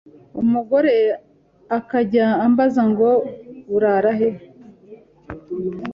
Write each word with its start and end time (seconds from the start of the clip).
umugore 0.41 0.93
akajya 1.77 2.25
ambaza 2.45 2.81
ngo 2.91 3.09
urara 3.75 4.11
he, 4.19 4.29